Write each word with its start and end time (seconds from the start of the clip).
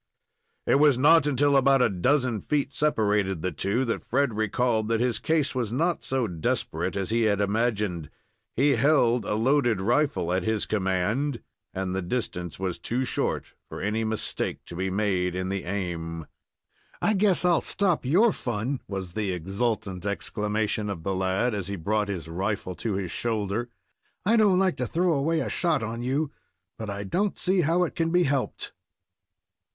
It 0.65 0.79
was 0.79 0.97
not 0.97 1.27
until 1.27 1.55
about 1.55 1.83
a 1.83 1.87
dozen 1.87 2.41
feet 2.41 2.73
separated 2.73 3.43
the 3.43 3.51
two 3.51 3.85
that 3.85 4.03
Fred 4.03 4.33
recalled 4.33 4.87
that 4.87 4.99
his 4.99 5.19
case 5.19 5.53
was 5.53 5.71
not 5.71 6.03
so 6.03 6.25
desperate 6.27 6.97
as 6.97 7.11
he 7.11 7.25
had 7.25 7.39
imagined. 7.39 8.09
He 8.55 8.71
held 8.77 9.25
a 9.25 9.35
loaded 9.35 9.79
rifle 9.79 10.33
at 10.33 10.41
his 10.41 10.65
command, 10.65 11.43
and 11.71 11.95
the 11.95 12.01
distance 12.01 12.59
was 12.59 12.79
too 12.79 13.05
short 13.05 13.53
for 13.69 13.79
any 13.79 14.03
mistake 14.03 14.65
to 14.65 14.75
be 14.75 14.89
made 14.89 15.35
in 15.35 15.49
the 15.49 15.65
aim. 15.65 16.25
"I 16.99 17.13
guess 17.13 17.45
I'll 17.45 17.61
stop 17.61 18.03
your 18.03 18.31
fun!" 18.31 18.79
was 18.87 19.13
the 19.13 19.31
exultant 19.31 20.03
exclamation 20.07 20.89
of 20.89 21.03
the 21.03 21.13
lad, 21.13 21.53
as 21.53 21.67
he 21.67 21.75
brought 21.75 22.09
his 22.09 22.27
rifle 22.27 22.73
to 22.77 22.93
his 22.93 23.11
shoulder. 23.11 23.69
"I 24.25 24.35
don't 24.35 24.57
like 24.57 24.77
to 24.77 24.87
throw 24.87 25.13
away 25.13 25.41
a 25.41 25.47
shot 25.51 25.83
on 25.83 26.01
you, 26.01 26.31
but 26.79 26.89
I 26.89 27.03
don't 27.03 27.37
see 27.37 27.61
how 27.61 27.83
it 27.83 27.93
can 27.93 28.09
be 28.09 28.23
helped." 28.23 28.73